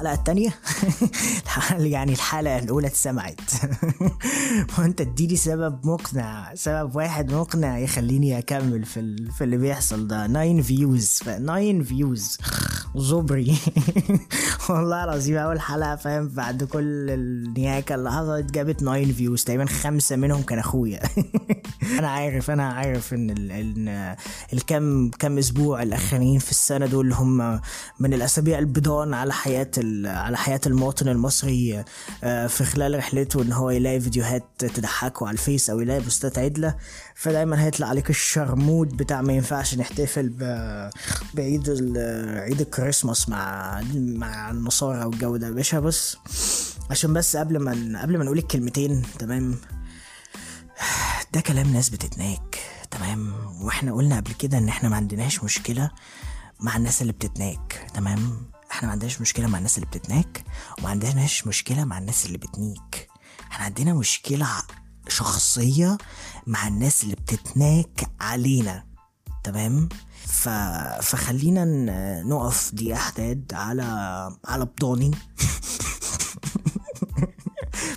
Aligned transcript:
الحلقة 0.00 0.18
التانية؟ 0.18 0.54
يعني 1.94 2.12
الحلقة 2.12 2.58
الأولى 2.58 2.86
اتسمعت. 2.86 3.40
وأنت 4.78 5.00
اديني 5.00 5.36
سبب 5.36 5.86
مقنع 5.86 6.54
سبب 6.54 6.96
واحد 6.96 7.32
مقنع 7.32 7.78
يخليني 7.78 8.38
أكمل 8.38 8.84
في. 8.84 9.16
في 9.38 9.44
اللي 9.44 9.56
بيحصل 9.56 10.08
ده. 10.08 10.26
9 10.26 10.62
views 10.62 11.18
9 11.18 11.82
views. 11.82 12.38
زبري. 12.96 13.56
والله 14.70 15.04
العظيم 15.04 15.36
أول 15.36 15.60
حلقة 15.60 15.96
فاهم؟ 15.96 16.28
بعد 16.28 16.64
كل 16.64 17.10
النياكة 17.10 17.94
اللي 17.94 18.12
حصلت 18.12 18.50
جابت 18.50 18.80
9 18.80 19.04
views. 19.04 19.44
تقريبا 19.44 19.66
خمسة 19.66 20.16
منهم 20.16 20.42
كان 20.42 20.58
أخويا. 20.58 21.00
أنا 21.98 22.08
عارف 22.08 22.50
أنا 22.50 22.72
عارف 22.72 23.14
إن 23.14 23.30
ال... 23.30 23.52
ال... 23.52 24.16
الكم 24.52 25.10
كم 25.10 25.38
أسبوع 25.38 25.82
الأخرين 25.82 26.38
في 26.38 26.50
السنة 26.50 26.86
دول 26.86 27.12
هم 27.12 27.60
من 28.00 28.14
الأسابيع 28.14 28.58
البيضان 28.58 29.14
على 29.14 29.32
حياة 29.32 29.70
ال... 29.78 29.89
على 30.06 30.36
حياة 30.36 30.60
المواطن 30.66 31.08
المصري 31.08 31.84
آه، 32.24 32.46
في 32.46 32.64
خلال 32.64 32.98
رحلته 32.98 33.42
إن 33.42 33.52
هو 33.52 33.70
يلاقي 33.70 34.00
فيديوهات 34.00 34.44
تضحكه 34.58 35.26
على 35.26 35.34
الفيس 35.34 35.70
أو 35.70 35.80
يلاقي 35.80 36.00
بوستات 36.00 36.38
عدلة 36.38 36.76
فدايما 37.14 37.64
هيطلع 37.64 37.86
عليك 37.86 38.10
الشرمود 38.10 38.96
بتاع 38.96 39.22
ما 39.22 39.32
ينفعش 39.32 39.74
نحتفل. 39.74 40.28
بعيد. 41.34 41.70
عيد 42.36 42.60
الكريسماس 42.60 43.28
مع 43.28 43.80
مع 43.94 44.50
النصارى 44.50 45.04
والجو 45.04 45.36
ده 45.36 45.46
يا 45.46 45.52
باشا 45.52 45.80
بص 45.80 46.18
عشان 46.90 47.12
بس 47.12 47.36
قبل 47.36 47.58
ما 47.58 48.02
قبل 48.02 48.18
ما 48.18 48.24
نقول 48.24 48.38
الكلمتين 48.38 49.02
تمام 49.18 49.56
ده 51.32 51.40
كلام 51.40 51.72
ناس 51.72 51.88
بتتناك 51.88 52.58
تمام 52.90 53.34
وإحنا 53.62 53.92
قلنا 53.92 54.16
قبل 54.16 54.32
كده 54.32 54.58
إن 54.58 54.68
إحنا 54.68 54.88
ما 54.88 54.96
عندناش 54.96 55.44
مشكلة 55.44 55.90
مع 56.60 56.76
الناس 56.76 57.02
اللي 57.02 57.12
بتتناك 57.12 57.86
تمام 57.94 58.50
إحنا 58.70 58.86
ما 58.86 58.92
عندناش 58.92 59.20
مشكلة 59.20 59.46
مع 59.46 59.58
الناس 59.58 59.78
اللي 59.78 59.86
بتتناك 59.86 60.44
وما 60.78 60.88
عندناش 60.88 61.46
مشكلة 61.46 61.84
مع 61.84 61.98
الناس 61.98 62.26
اللي 62.26 62.38
بتنيك. 62.38 63.08
إحنا 63.50 63.64
عندنا 63.64 63.94
مشكلة 63.94 64.46
شخصية 65.08 65.98
مع 66.46 66.68
الناس 66.68 67.04
اللي 67.04 67.14
بتتناك 67.14 68.10
علينا 68.20 68.84
تمام؟ 69.44 69.88
ف... 70.26 70.48
فخلينا 71.02 71.64
نقف 72.22 72.74
دي 72.74 72.94
أحداد 72.94 73.52
على 73.54 73.82
على 74.44 74.64
بضاني. 74.64 75.10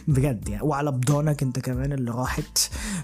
بجد 0.08 0.50
يعني 0.50 0.64
وعلى 0.64 0.92
بضانك 0.92 1.44
أنت 1.44 1.60
كمان 1.60 1.94
اللي 1.94 2.12
راحت 2.12 2.58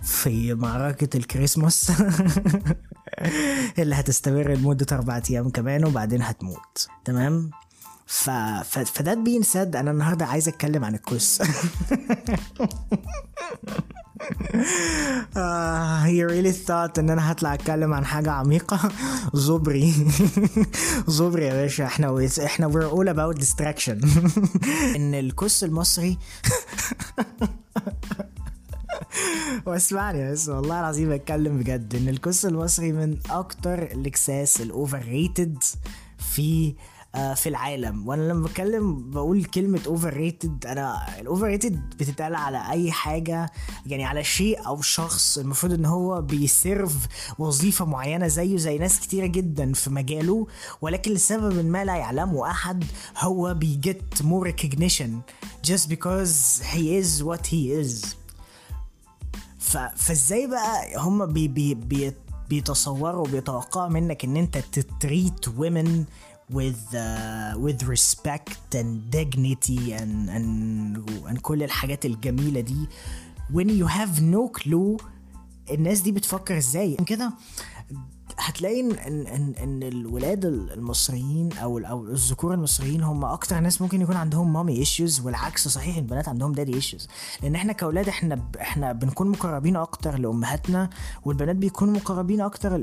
في 0.03 0.53
معركة 0.53 1.17
الكريسماس. 1.17 1.91
اللي 3.79 3.95
هتستمر 3.95 4.53
لمدة 4.53 4.85
أربع 4.91 5.21
أيام 5.29 5.49
كمان 5.49 5.85
وبعدين 5.85 6.21
هتموت. 6.21 6.87
تمام؟ 7.05 7.51
ف... 8.05 8.29
ف... 8.29 8.79
فده 8.79 9.13
بين 9.13 9.43
سد 9.43 9.75
أنا 9.75 9.91
النهاردة 9.91 10.25
عايز 10.25 10.47
أتكلم 10.47 10.85
عن 10.85 10.95
الكوس 10.95 11.41
آه 15.37 16.05
he 16.05 16.23
really 16.31 16.53
thought 16.67 16.99
إن 16.99 17.09
أنا 17.09 17.31
هطلع 17.31 17.53
أتكلم 17.53 17.93
عن 17.93 18.05
حاجة 18.05 18.31
عميقة. 18.31 18.91
زبري. 19.33 19.93
زبري 21.07 21.45
يا 21.45 21.53
باشا 21.53 21.85
إحنا 21.85 22.29
إحنا 22.45 22.69
we're 22.71 22.91
all 22.93 23.07
about 23.13 23.41
distraction. 23.43 24.07
إن 24.95 25.13
الكوس 25.13 25.63
المصري 25.63 26.17
واسمعني 29.65 30.31
بس 30.31 30.49
والله 30.49 30.79
العظيم 30.79 31.09
بتكلم 31.09 31.59
بجد 31.59 31.95
إن 31.95 32.09
الكس 32.09 32.45
المصري 32.45 32.91
من 32.91 33.17
أكتر 33.29 33.83
الاكساس 33.83 34.61
ال 34.61 35.01
overrated 35.05 35.63
في 36.17 36.75
آه، 37.15 37.33
في 37.33 37.49
العالم 37.49 38.07
وأنا 38.07 38.21
لما 38.21 38.47
بتكلم 38.47 39.11
بقول 39.11 39.43
كلمة 39.43 39.79
overrated 39.87 40.65
أنا 40.65 41.19
ال 41.19 41.45
overrated 41.45 41.89
بتتقال 41.89 42.35
على 42.35 42.71
أي 42.71 42.91
حاجة 42.91 43.51
يعني 43.85 44.05
على 44.05 44.23
شيء 44.23 44.67
أو 44.67 44.81
شخص 44.81 45.37
المفروض 45.37 45.73
إن 45.73 45.85
هو 45.85 46.21
بي 46.21 46.46
serve 46.46 47.07
وظيفة 47.39 47.85
معينة 47.85 48.27
زيه 48.27 48.57
زي 48.57 48.77
ناس 48.77 48.99
كتيرة 48.99 49.25
جدا 49.25 49.73
في 49.73 49.89
مجاله 49.89 50.47
ولكن 50.81 51.11
لسبب 51.11 51.65
ما 51.65 51.85
لا 51.85 51.95
يعلمه 51.95 52.51
أحد 52.51 52.83
هو 53.17 53.53
بي 53.53 53.81
get 53.81 54.23
more 54.23 54.47
recognition 54.51 55.09
just 55.71 55.89
because 55.89 56.61
he 56.73 56.97
is 56.99 57.23
what 57.23 57.47
he 57.47 57.71
is. 57.81 58.18
فازاي 59.95 60.47
بقى 60.47 60.95
هم 60.97 61.25
بي... 61.25 61.47
بي... 61.47 61.73
بي... 61.73 62.13
بيتصوروا 62.49 63.27
بيتوقعوا 63.27 63.89
منك 63.89 64.25
إن 64.25 64.37
أنت 64.37 64.57
ت 64.57 64.73
treat 64.73 65.49
women 65.49 65.89
with 66.53 66.93
uh, 66.93 67.53
with 67.65 67.79
respect 67.93 68.75
and 68.79 69.11
dignity 69.15 69.93
and 69.99 70.29
and 70.29 70.49
and 71.29 71.39
كل 71.41 71.63
الحاجات 71.63 72.05
الجميلة 72.05 72.61
دي. 72.61 72.87
When 73.53 73.67
you 73.67 73.87
have 73.87 74.21
no 74.21 74.61
clue 74.61 75.03
الناس 75.71 76.01
دي 76.01 76.11
بتفكر 76.11 76.57
إزاي. 76.57 76.95
كده 76.95 77.33
هتلاقي 78.39 78.79
ان 78.79 78.91
ان 79.27 79.53
ان, 79.63 79.83
الولاد 79.83 80.45
المصريين 80.45 81.49
أو 81.53 81.77
أو 81.79 82.03
الذكور 82.05 82.53
المصريين 82.53 83.03
هم 83.03 83.25
أكتر 83.25 83.59
ناس 83.59 83.81
ممكن 83.81 84.01
يكون 84.01 84.15
عندهم 84.15 84.53
mommy 84.53 84.75
issues 84.77 85.19
والعكس 85.21 85.67
صحيح 85.67 85.97
البنات 85.97 86.29
عندهم 86.29 86.51
daddy 86.53 86.73
issues 86.73 87.07
لأن 87.43 87.55
إحنا 87.55 87.73
كأولاد 87.73 88.07
إحنا 88.07 88.43
إحنا 88.61 88.91
بنكون 88.93 89.27
مقربين 89.29 89.75
أكتر 89.75 90.17
لأمهاتنا 90.19 90.89
والبنات 91.25 91.55
بيكونوا 91.55 91.93
مقربين 91.93 92.41
أكتر 92.41 92.77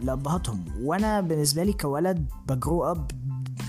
لأبهاتهم. 0.00 0.64
وأنا 0.82 1.20
بالنسبة 1.20 1.62
لي 1.64 1.72
كولد 1.72 2.26
ب 2.48 2.55
grow 2.55 2.84
up 2.84 3.10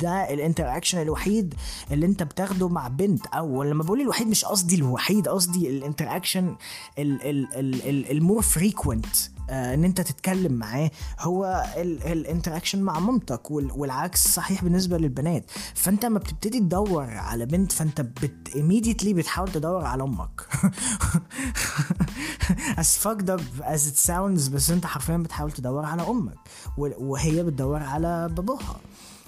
ده 0.01 0.33
ال 0.33 0.39
interaction 0.39 1.01
الوحيد 1.01 1.53
اللي 1.91 2.05
أنت 2.05 2.23
بتاخده 2.23 2.69
مع 2.69 2.87
بنت. 2.87 3.25
أو 3.25 3.63
لما 3.63 3.83
بقول 3.83 4.01
الوحيد 4.01 4.27
مش 4.27 4.45
قصدي 4.45 4.75
الوحيد 4.75 5.27
قصدي 5.27 5.69
ال 5.69 5.77
interaction 5.77 6.55
ال 8.11 8.17
more 8.17 8.41
frequent 8.41 9.15
إن 9.49 9.83
أنت 9.83 10.01
تتكلم 10.01 10.53
معاه 10.53 10.91
هو 11.19 11.65
ال 11.77 11.86
interaction 11.86 12.81
مع 12.81 12.99
مامتك 12.99 13.51
وال- 13.51 13.71
والعكس 13.71 14.27
صحيح 14.27 14.63
بالنسبة 14.63 14.97
للبنات. 14.97 15.45
فأنت 15.75 16.05
لما 16.05 16.19
بتبتدي 16.19 16.59
تدور 16.59 17.03
على 17.09 17.45
بنت 17.45 17.71
فأنت 17.71 18.01
بت 18.01 18.49
immediately 18.49 19.07
بتحاول 19.07 19.51
تدور 19.51 19.85
على 19.85 20.03
أمك. 20.03 20.41
As 22.77 22.97
fucked 23.03 23.29
up 23.29 23.41
as 23.65 23.87
it 23.87 23.97
sounds 23.97 24.49
بس 24.49 24.69
أنت 24.69 24.85
حرفيا 24.85 25.17
بتحاول 25.17 25.51
تدور 25.51 25.85
على 25.85 26.01
أمك 26.07 26.37
وهي 26.77 27.43
بتدور 27.43 27.83
على 27.83 28.29
باباها. 28.29 28.79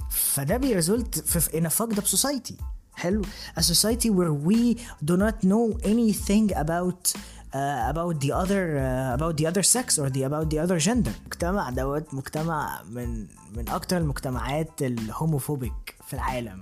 فده 0.10 0.58
بيرزولت 0.58 1.20
في 1.20 1.62
in 1.62 1.66
a 1.66 1.74
fucked 1.74 1.98
up 2.00 2.06
society. 2.18 2.54
حلو. 2.96 3.22
A 3.58 3.62
society 3.62 4.10
where 4.10 4.34
we 4.50 4.80
do 5.06 5.18
not 5.18 5.48
know 5.48 5.78
anything 5.84 6.56
about 6.56 7.14
uh, 7.56 7.92
about 7.92 8.16
the 8.26 8.32
other 8.42 8.64
uh, 8.78 9.18
about 9.18 9.36
the 9.40 9.46
other 9.52 9.64
sex 9.76 9.88
or 10.02 10.08
the 10.16 10.22
about 10.30 10.48
the 10.54 10.60
other 10.66 10.80
gender. 10.88 11.14
مجتمع 11.26 11.70
دوت 11.70 12.14
مجتمع 12.14 12.82
من 12.90 13.28
من 13.56 13.70
أكتر 13.70 13.98
المجتمعات 13.98 14.82
ال 14.82 14.92
homophobic 14.92 15.96
في 16.08 16.14
العالم. 16.14 16.60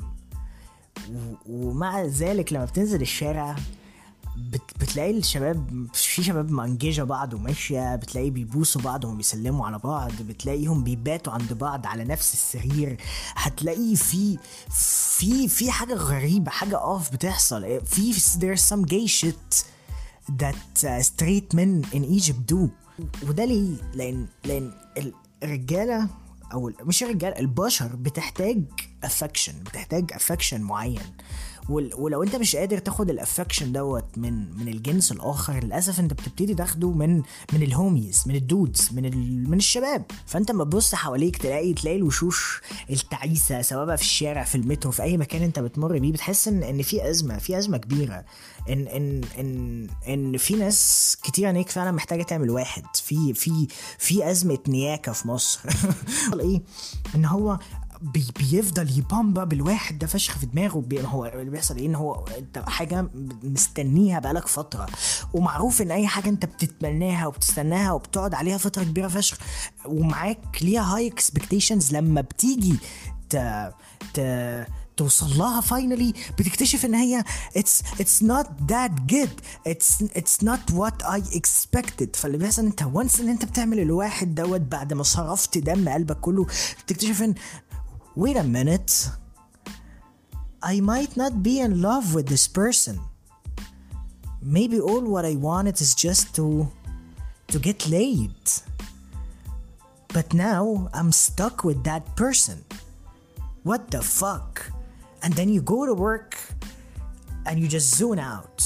ومع 1.46 2.02
ذلك 2.02 2.54
لما 2.54 2.66
بتنزل 2.66 3.02
الشارع 3.02 3.56
بت 4.38 4.62
بتلاقي 4.80 5.18
الشباب 5.18 5.88
في 5.94 6.24
شباب 6.24 6.52
مأنججة 6.52 7.04
بعض 7.04 7.34
وماشية 7.34 7.96
بتلاقي 7.96 8.30
بيبوسوا 8.30 8.82
بعض 8.82 9.06
وهم 9.06 9.18
بيسلموا 9.18 9.66
على 9.66 9.80
بعض 9.80 10.12
بتلاقيهم 10.22 10.84
بيباتوا 10.84 11.34
عند 11.34 11.54
بعض 11.54 11.86
على 11.86 12.04
نفس 12.04 12.34
السرير. 12.34 12.98
هتلاقي 13.36 13.96
في 13.96 14.38
في 14.70 15.48
في 15.48 15.72
حاجة 15.72 15.94
غريبة 15.94 16.52
حاجة 16.52 16.78
off 16.78 17.14
بتحصل. 17.14 17.82
في 17.86 18.14
there's 18.14 18.62
some 18.74 18.86
gay 18.86 19.08
shit. 19.22 19.73
That 20.32 20.84
uh, 20.84 21.02
straight 21.02 21.54
men 21.54 21.84
in 21.94 22.04
Egypt 22.20 22.54
do 22.54 22.68
وده 23.28 23.46
ليه؟ 23.46 23.76
لأن 23.94 24.28
لأن 24.46 24.72
الرجالة 25.44 26.08
ال- 26.54 26.76
مش 26.88 27.04
الرجال 27.04 27.40
البشر 27.40 27.96
بتحتاج 27.96 28.64
affection 29.04 29.54
بتحتاج 29.64 30.12
affection 30.14 30.62
معين 30.62 31.02
ولو 31.70 32.24
انت 32.24 32.36
مش 32.36 32.56
قادر 32.56 32.78
تاخد 32.78 33.10
ال 33.10 33.16
affection 33.16 33.72
دوت 33.72 34.18
من 34.18 34.58
من 34.58 34.68
الجنس 34.68 35.12
الآخر 35.12 35.64
للأسف 35.64 36.00
انت 36.00 36.14
بتبتدي 36.14 36.56
تاخده 36.56 36.92
من 36.92 37.16
من 37.54 37.64
ال 37.64 37.72
homies 37.72 38.24
من 38.28 38.36
ال 38.36 38.45
dudes 38.45 38.90
من 38.94 39.06
ال 39.06 39.50
من 39.50 39.58
الشباب. 39.58 40.06
فانت 40.26 40.52
لما 40.52 40.64
تبص 40.64 40.96
حواليك 40.96 41.38
تلاقي 41.38 41.74
تلاقي 41.74 41.98
الوشوش 41.98 42.62
التعيسة 42.90 43.62
سواء 43.62 43.86
بقى 43.86 43.98
في 43.98 44.04
الشارع 44.04 44.44
في 44.44 44.56
المترو 44.56 44.92
في 44.92 45.04
أي 45.04 45.18
مكان 45.18 45.42
انت 45.42 45.60
بتمر 45.60 46.00
بيه 46.00 46.12
بتحس 46.12 46.48
ان 46.48 46.64
إن 46.64 46.82
في 46.82 47.10
أزمة 47.10 47.38
في 47.38 47.58
أزمة 47.58 47.78
كبيرة. 47.78 48.26
ان 48.70 48.88
ان 48.88 49.22
ان 49.40 49.88
إن 50.08 50.38
في 50.38 50.56
ناس 50.56 51.18
كتير 51.24 51.46
عينيك 51.46 51.70
فعلا 51.70 51.92
محتاجة 51.92 52.24
تعمل 52.24 52.50
واحد. 52.50 52.84
في 52.96 53.34
في 53.34 53.68
في 53.98 54.32
أزمة 54.32 54.60
نياكة 54.68 55.12
في 55.12 55.28
مصر. 55.28 55.60
إيه؟ 56.40 56.62
إن 57.16 57.26
هو 57.26 57.60
بي 58.04 58.26
بيفضل 58.40 58.98
ي 59.00 59.08
pump 59.08 59.44
up 59.44 59.62
الواحد 59.62 60.00
ده 60.00 60.08
فشخ 60.08 60.38
في 60.38 60.46
دماغه 60.46 60.80
بي 60.80 61.02
هو 61.06 61.26
اللي 61.26 61.52
بيحصل 61.52 61.78
إيه؟ 61.78 61.86
إن 61.86 61.96
هو 61.96 62.26
انت 62.38 62.64
حاجة 62.68 63.08
مستنيها 63.44 64.20
بقالك 64.20 64.48
فترة 64.48 64.86
ومعروف 65.34 65.82
إن 65.82 65.92
أي 65.92 66.08
حاجة 66.08 66.30
أنت 66.30 66.46
بتتمناها 66.46 67.28
وبتستناها 67.28 67.92
وبتقعد 67.92 68.34
عليها 68.34 68.58
فترة 68.58 68.84
كبيرة 68.84 69.08
فشخ 69.08 69.38
ومعاك 69.86 70.58
ليها 70.62 70.96
high 70.96 71.08
expectations 71.08 71.94
لما 71.96 72.22
بتيجي 72.22 72.76
ت 73.30 73.36
ت 74.14 74.20
توصل 74.98 75.38
لها 75.38 75.62
finally 75.62 76.14
بتكتشف 76.40 76.86
إن 76.86 76.94
هي 76.96 77.24
it's 77.58 78.00
it's 78.00 78.24
not 78.26 78.48
that 78.72 78.92
good 79.14 79.30
it's 79.70 80.06
it's 80.16 80.46
not 80.46 80.74
what 80.76 81.06
I 81.06 81.20
expected. 81.38 82.16
فاللي 82.16 82.38
بيحصل 82.38 82.66
أنت 82.66 82.84
once 82.84 83.20
إن 83.20 83.30
أنت 83.30 83.46
بتعمل 83.46 83.80
الواحد 83.80 84.36
دوت 84.36 84.62
بعد 84.62 84.94
ما 84.94 85.04
صرفت 85.04 85.58
دم 85.58 85.90
قلبك 85.90 86.20
كله 86.20 86.46
تكتشف 86.88 87.22
إن 87.22 87.34
wait 88.16 88.38
a 88.38 88.44
minute. 88.44 89.10
I 90.62 90.80
might 90.80 91.18
not 91.18 91.44
be 91.44 91.60
in 91.60 91.82
love 91.82 92.14
with 92.14 92.28
this 92.28 92.48
person. 92.48 93.00
Maybe 94.42 94.80
all 94.80 95.02
what 95.02 95.26
I 95.26 95.36
wanted 95.36 95.80
is 95.82 95.96
just 95.96 96.36
to 96.36 96.72
to 97.48 97.60
get 97.60 97.88
laid. 97.88 98.36
But 100.10 100.34
now 100.34 100.90
I'm 100.94 101.12
stuck 101.12 101.64
with 101.64 101.84
that 101.84 102.16
person. 102.16 102.64
What 103.64 103.92
the 103.92 104.02
fuck? 104.02 104.72
And 105.22 105.34
then 105.34 105.50
you 105.50 105.62
go 105.62 105.86
to 105.86 105.94
work 105.94 106.38
and 107.46 107.60
you 107.60 107.68
just 107.68 107.96
zone 107.96 108.20
out. 108.20 108.62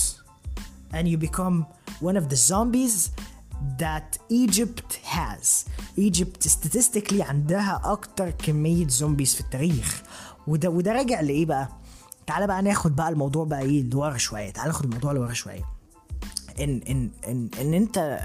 And 0.94 1.08
you 1.08 1.18
become 1.18 1.68
one 2.00 2.18
of 2.18 2.30
the 2.30 2.36
zombies 2.36 3.12
that 3.80 4.18
Egypt 4.32 5.00
has. 5.16 5.66
Egypt 6.00 6.48
statistically 6.48 7.22
عندها 7.22 7.82
أكتر 7.84 8.30
كمية 8.30 8.88
زومبيز 8.88 9.34
في 9.34 9.42
التاريخ. 9.42 10.04
وده 10.48 10.70
وده 10.70 10.92
راجع 10.92 11.22
لإيه 11.22 11.46
بقى؟ 11.46 11.70
تعالى 12.28 12.48
بقى 12.48 12.62
ناخد 12.62 12.96
بقى 12.96 13.10
الموضوع 13.10 13.46
بقى 13.46 13.62
إيه 13.62 13.84
لورا 13.90 14.18
شوية. 14.18 14.50
تعالى 14.50 14.72
ناخد 14.72 14.86
الموضوع 14.86 15.12
لورا 15.12 15.34
شوية. 15.34 15.66
إن 16.60 16.82
إن 16.90 17.12
إن 17.28 17.50
إن 17.62 17.74
أنت 17.74 18.20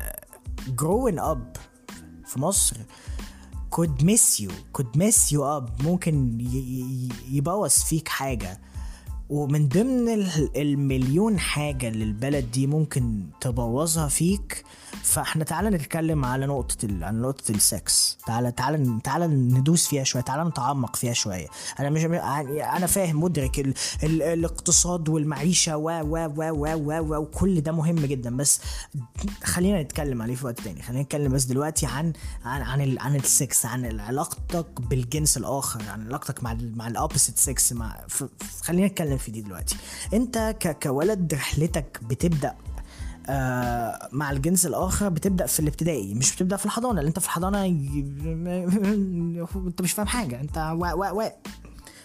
growing 0.69 1.19
up 1.21 1.59
في 2.27 2.41
مصر 2.41 2.77
could 3.77 4.03
miss 4.05 4.41
you. 4.41 4.51
could 4.79 4.97
mess 4.99 5.33
you 5.33 5.39
up. 5.41 5.85
ممكن 5.85 6.39
يبوظ 7.31 7.71
فيك 7.71 8.09
حاجة. 8.09 8.61
ومن 9.31 9.69
ضمن 9.69 10.09
ال- 10.09 10.57
المليون 10.57 11.39
حاجة 11.39 11.89
اللي 11.89 12.05
البلد 12.05 12.51
دي 12.51 12.67
ممكن 12.67 13.27
تبوظها 13.41 14.09
فيك 14.09 14.65
فاحنا 15.03 15.45
تعالى 15.45 15.71
نتكلم 15.71 16.25
على 16.25 16.47
نقطة 16.47 16.85
ال... 16.85 17.05
على 17.05 17.17
نقطة 17.17 17.51
السكس 17.51 18.19
تعالى 18.27 18.53
تعالى 18.53 19.01
تعالى 19.05 19.27
ندوس 19.27 19.87
فيها 19.87 20.05
شوية 20.05 20.23
تعالى 20.23 20.45
نتعمق 20.45 20.97
فيها 20.97 21.13
شوية. 21.13 21.47
أنا 21.81 21.91
مش 21.91 22.05
أنا 22.05 22.87
فاهم 22.87 23.23
مدرك 23.23 23.59
ال... 23.59 23.75
ال... 24.03 24.23
الاقتصاد 24.23 25.09
والمعيشة 25.09 25.77
و 25.77 25.91
و 25.91 26.17
و 26.37 26.51
و 26.51 26.75
و 26.75 27.01
و 27.01 27.17
وكل 27.21 27.61
ده 27.61 27.73
مهم 27.73 27.97
جدا. 27.97 28.37
بس 28.37 28.61
خلينا 29.45 29.83
نتكلم 29.83 30.23
عليه 30.23 30.35
في 30.35 30.47
وقت 30.47 30.61
تاني. 30.61 30.83
خلينا 30.83 31.03
نتكلم 31.03 31.33
بس 31.33 31.45
دلوقتي 31.45 31.87
عن 31.87 32.13
عن 32.45 32.63
عن, 32.63 32.81
ال... 32.81 32.99
عن 32.99 33.17
السكس 33.17 33.67
عن 33.67 34.01
علاقتك 34.01 34.81
بالجنس 34.81 35.37
الآخر 35.37 35.83
عن 35.89 36.07
علاقتك 36.07 36.43
مع 36.43 36.53
ال... 36.53 36.79
مع 36.79 36.87
ال 36.87 36.93
opposite 36.93 37.39
sex 37.39 37.73
مع 37.73 38.01
ف... 38.09 38.25
خلينا 38.63 38.87
نتكلم 38.87 39.19
في 39.19 39.31
دي 39.31 39.41
دلوقتي. 39.41 39.77
أنت 40.13 40.57
ك... 40.61 40.79
كولد 40.83 41.35
رحلتك 41.35 42.01
بتبدأ 42.03 42.49
آه 42.49 42.72
مع 44.13 44.31
الجنس 44.31 44.67
الآخر 44.67 45.09
بتبدأ 45.09 45.47
في 45.47 45.61
الابتدائي 45.61 46.15
مش 46.15 46.37
بتبدأ 46.37 46.57
في 46.57 46.67
الحضانة 46.67 46.95
لأن 46.95 47.07
أنت 47.07 47.19
في 47.19 47.25
الحضانة. 47.27 47.65
أنت 49.67 49.83
مش 49.83 49.93
فاهم 49.93 50.07
حاجة 50.07 50.41
أنت 50.41 50.59
و 50.59 50.85
و 50.85 51.21
و 51.21 51.31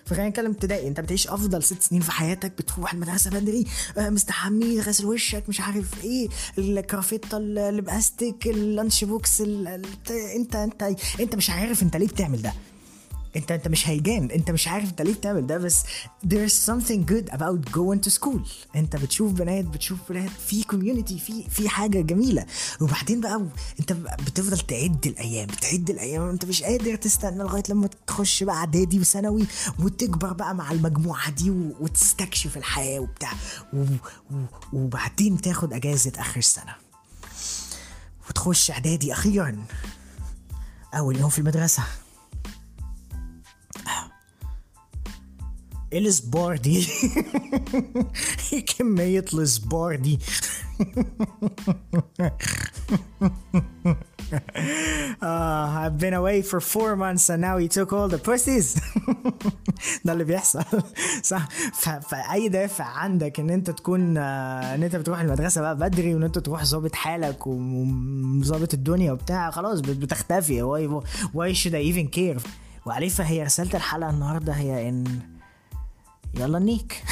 فخلينا 0.06 0.30
نتكلم 0.30 0.52
ابتدائي 0.52 0.88
أنت 0.88 1.00
بتعيش 1.00 1.28
أفضل 1.28 1.64
ست 1.64 1.82
سنين 1.82 2.02
في 2.02 2.12
حياتك 2.12 2.52
بتروح 2.58 2.94
المدرسة 2.94 3.32
بدري 3.32 3.66
آه، 3.98 4.10
مستحمي 4.10 4.80
غاسل 4.80 5.06
وشك 5.06 5.44
مش 5.50 5.62
عارف 5.62 6.04
إيه 6.04 6.30
الكرافتة 6.58 7.38
اللي 7.38 7.82
بأستك 7.82 8.48
ال 8.48 8.57
lunch 8.57 9.04
box 9.04 9.42
أنت 9.42 10.56
أنت 10.56 10.84
أنت 11.20 11.36
مش 11.36 11.50
عارف 11.50 11.84
أنت 11.84 11.98
ليه 11.98 12.08
بتعمل 12.08 12.42
ده 12.42 12.54
انت 13.38 13.52
انت 13.52 13.68
مش 13.68 13.88
هيجان 13.90 14.32
انت 14.32 14.52
مش 14.52 14.68
عارف 14.68 14.90
انت 14.90 15.02
ليه 15.02 15.14
بتعمل 15.14 15.48
ده 15.48 15.58
بس 15.58 15.84
there's 16.26 16.68
something 16.70 17.12
good 17.12 17.32
about 17.34 17.70
going 17.78 18.10
to 18.10 18.14
school. 18.20 18.40
انت 18.76 18.96
بتشوف 18.96 19.32
بنات 19.32 19.66
بتشوف 19.66 20.00
بنات 20.10 20.30
في 20.48 20.64
community 20.64 21.20
في 21.20 21.50
في 21.50 21.70
حاجة 21.70 22.02
جميلة. 22.02 22.46
وبعدين 22.82 23.22
بقى 23.22 23.46
انت 23.80 23.94
بتفضل 23.94 24.58
تعد 24.60 25.08
الأيام 25.08 25.48
بتعد 25.48 25.90
الأيام 25.90 26.30
انت 26.30 26.46
مش 26.46 26.64
قادر 26.64 26.96
تستنى 26.96 27.38
لغاية 27.44 27.64
لما 27.70 27.90
تخش 28.08 28.44
بقى 28.44 28.56
إعدادي 28.56 29.00
وثانوي 29.00 29.46
وتكبر 29.80 30.34
بقى 30.34 30.56
مع 30.56 30.72
المجموعة 30.72 31.30
دي 31.30 31.50
وتستكشف 31.50 32.58
الحياة 32.58 33.00
وبتاع. 33.00 33.34
وبعدين 34.74 35.42
تاخد 35.42 35.74
أجازة 35.74 36.12
آخر 36.18 36.38
السنة. 36.38 36.76
وتخش 38.30 38.72
إعدادي 38.72 39.14
أخيرا. 39.14 39.66
أول 40.94 41.18
يوم 41.18 41.30
في 41.30 41.40
المدرسة. 41.40 41.84
الاسبار 45.98 46.58
دي 46.58 46.88
كمية 48.78 49.26
الاسبار 49.34 49.96
دي 49.96 50.20
uh, 55.22 55.24
I've 55.84 55.98
been 55.98 56.14
away 56.14 56.42
for 56.42 56.60
four 56.60 56.96
months 56.96 57.30
and 57.30 57.42
now 57.42 57.58
you 57.58 57.68
took 57.68 57.94
all 57.94 58.08
the 58.08 58.18
pussies. 58.30 58.68
ده 60.06 60.14
اللي 60.14 60.24
بيحصل. 60.24 60.64
صح. 61.24 61.48
ف- 61.74 61.90
فأي 61.90 62.50
دافع 62.50 62.86
عندك 62.86 63.40
إن 63.40 63.50
أنت 63.50 63.70
تكون 63.70 64.18
آه، 64.18 64.76
إن 64.76 64.84
أنت 64.84 64.96
بتروح 64.96 65.20
المدرسة 65.20 65.62
بقى 65.62 65.76
بدري 65.78 66.14
وإن 66.16 66.24
أنت 66.24 66.40
تروح 66.40 66.64
ظابط 66.66 66.96
حالك 66.96 67.48
وظابط 67.48 68.74
الدنيا 68.74 69.12
وبتاع 69.12 69.52
خلاص 69.52 69.80
بت- 69.80 69.90
بتختفي. 69.98 70.62
Why 71.36 71.54
should 71.54 71.74
I 71.74 71.94
even 71.96 72.08
care 72.18 72.42
وعليه 72.86 73.10
فهي 73.10 73.44
رسالة 73.44 73.74
الحلقة 73.76 74.10
النهاردة 74.10 74.54
هي 74.54 74.90
إن 74.90 75.04
يلا 76.38 76.60
نيك. 76.60 77.04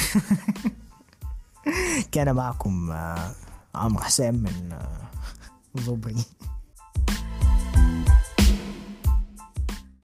كان 2.12 2.34
معكم 2.34 2.90
آه، 2.90 3.32
عمرو 3.74 4.02
حسام 4.02 4.34
من 4.34 4.72
آه، 4.72 5.80
ظبري 5.80 6.24